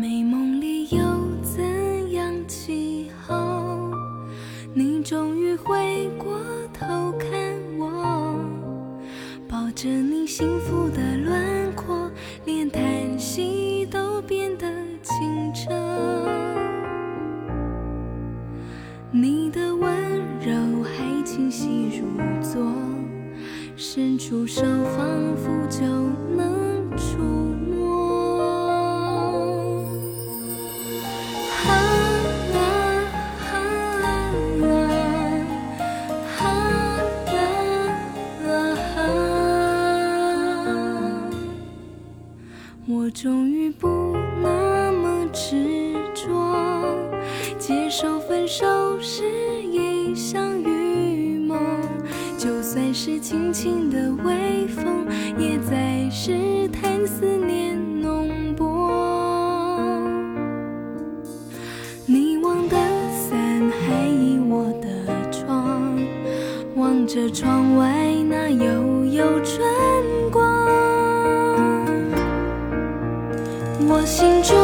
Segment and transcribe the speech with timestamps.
[0.00, 0.98] 美梦里有
[1.42, 1.62] 怎
[2.12, 3.90] 样气候
[4.72, 6.40] 你终于回过
[6.72, 7.28] 头看
[7.78, 8.42] 我
[9.46, 12.10] 抱着你幸福的轮廓
[12.46, 12.82] 连叹
[13.18, 14.66] 息都变得
[15.02, 15.68] 清澈。
[19.10, 22.06] 你的温柔还清晰如
[22.40, 22.72] 昨
[23.76, 25.84] 伸出手仿佛就
[26.34, 26.59] 能
[49.02, 49.24] 是
[49.62, 51.56] 一场预谋。
[52.36, 55.06] 就算是轻轻的微风，
[55.38, 58.90] 也在试探思念浓薄。
[62.06, 62.76] 你忘的
[63.12, 64.86] 伞还倚我的
[65.30, 65.98] 窗，
[66.76, 69.62] 望着窗外那悠悠春
[70.30, 70.44] 光。
[73.88, 74.56] 我心中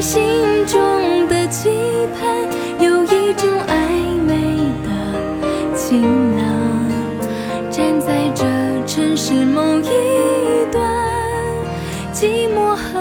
[0.00, 1.70] 心中的期
[2.14, 2.48] 盼
[2.80, 3.72] 有一种暧
[4.26, 4.34] 昧
[4.84, 4.88] 的
[5.76, 6.02] 晴
[6.36, 6.44] 朗。
[7.70, 8.44] 站在这
[8.86, 9.90] 城市某一
[10.70, 10.82] 段，
[12.12, 13.00] 寂寞和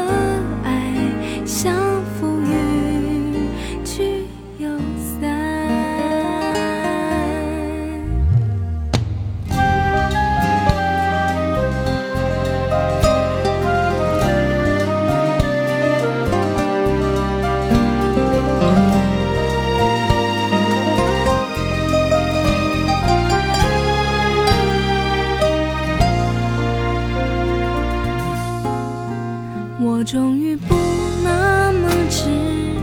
[30.03, 30.75] 终于不
[31.23, 32.25] 那么执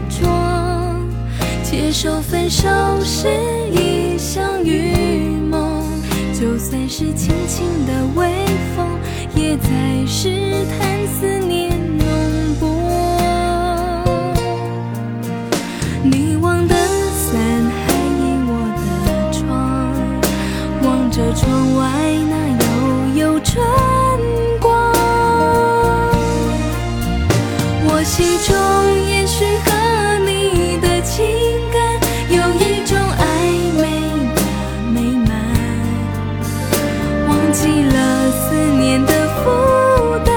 [0.08, 0.26] 着，
[1.62, 2.66] 接受分手
[3.04, 3.28] 是
[3.70, 5.84] 一场预谋。
[6.32, 8.31] 就算是轻轻的微
[8.75, 8.88] 风，
[9.34, 12.06] 也在试探思念浓
[12.58, 12.66] 薄。
[16.02, 17.38] 你忘的伞
[17.84, 18.50] 还倚我
[18.81, 18.82] 的
[19.31, 19.47] 窗，
[20.82, 21.84] 望着窗外
[22.31, 22.34] 那
[23.19, 23.62] 悠悠春
[28.20, 28.54] 心中
[29.08, 31.25] 也许和你的情
[31.72, 31.98] 感
[32.28, 33.22] 有一种暧
[33.81, 33.82] 昧
[34.34, 34.42] 的
[34.92, 35.32] 美满，
[37.26, 39.48] 忘记了思念的负
[40.22, 40.36] 担，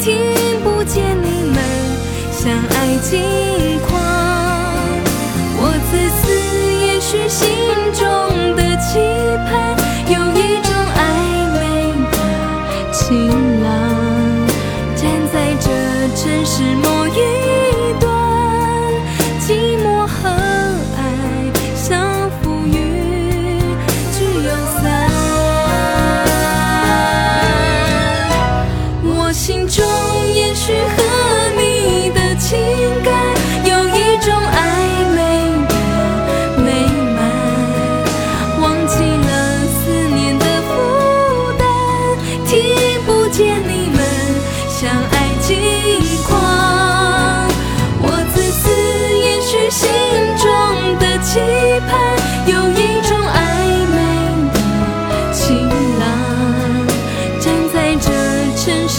[0.00, 0.08] 听
[0.64, 1.56] 不见你们
[2.32, 3.20] 相爱近
[3.86, 3.92] 况，
[5.58, 6.22] 我自私，
[6.86, 7.46] 也许心
[7.92, 8.98] 中的期
[9.50, 9.76] 盼
[10.08, 11.00] 有一种暧
[11.60, 11.60] 昧
[12.10, 12.16] 的
[12.90, 13.28] 情
[13.62, 13.68] 郎，
[14.96, 15.68] 站在这
[16.16, 16.91] 城市梦。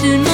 [0.03, 0.32] to know